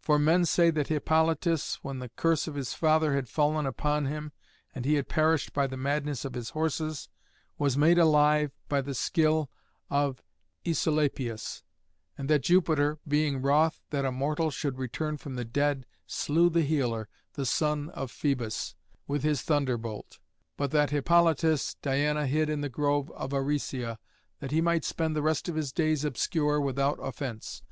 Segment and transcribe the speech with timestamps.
[0.00, 4.30] For men say that Hippolytus, when the curse of his father had fallen upon him,
[4.72, 7.08] and he had perished by the madness of his horses,
[7.58, 9.50] was made alive by the skill
[9.90, 10.22] of
[10.64, 11.64] Æsculapius,
[12.16, 16.62] and that Jupiter, being wroth that a mortal should return from the dead, slew the
[16.62, 18.76] healer, the son of Phœbus,
[19.08, 20.20] with his thunderbolt;
[20.56, 23.98] but that Hippolytus Diana hid in the grove of Aricia,
[24.38, 27.62] that he might spend the rest of his days obscure and without offence.